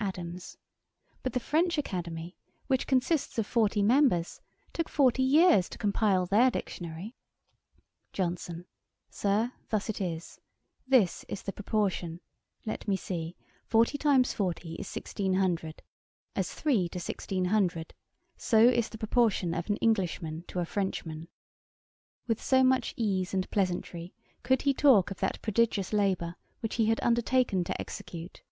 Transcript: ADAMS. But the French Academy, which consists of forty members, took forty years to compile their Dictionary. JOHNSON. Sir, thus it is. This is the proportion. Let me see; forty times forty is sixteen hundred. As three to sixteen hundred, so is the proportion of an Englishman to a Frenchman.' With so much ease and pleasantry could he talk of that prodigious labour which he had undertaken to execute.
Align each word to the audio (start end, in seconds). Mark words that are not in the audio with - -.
ADAMS. 0.00 0.56
But 1.22 1.32
the 1.32 1.38
French 1.38 1.78
Academy, 1.78 2.36
which 2.66 2.88
consists 2.88 3.38
of 3.38 3.46
forty 3.46 3.84
members, 3.84 4.40
took 4.72 4.88
forty 4.88 5.22
years 5.22 5.68
to 5.68 5.78
compile 5.78 6.26
their 6.26 6.50
Dictionary. 6.50 7.14
JOHNSON. 8.12 8.66
Sir, 9.10 9.52
thus 9.68 9.88
it 9.88 10.00
is. 10.00 10.40
This 10.88 11.22
is 11.28 11.42
the 11.42 11.52
proportion. 11.52 12.18
Let 12.66 12.88
me 12.88 12.96
see; 12.96 13.36
forty 13.64 13.96
times 13.96 14.32
forty 14.32 14.74
is 14.74 14.88
sixteen 14.88 15.34
hundred. 15.34 15.82
As 16.34 16.52
three 16.52 16.88
to 16.88 16.98
sixteen 16.98 17.44
hundred, 17.44 17.94
so 18.36 18.58
is 18.68 18.88
the 18.88 18.98
proportion 18.98 19.54
of 19.54 19.70
an 19.70 19.76
Englishman 19.76 20.42
to 20.48 20.58
a 20.58 20.64
Frenchman.' 20.64 21.28
With 22.26 22.42
so 22.42 22.64
much 22.64 22.92
ease 22.96 23.32
and 23.32 23.48
pleasantry 23.52 24.14
could 24.42 24.62
he 24.62 24.74
talk 24.74 25.12
of 25.12 25.20
that 25.20 25.40
prodigious 25.42 25.92
labour 25.92 26.34
which 26.58 26.74
he 26.74 26.86
had 26.86 26.98
undertaken 27.04 27.62
to 27.62 27.80
execute. 27.80 28.42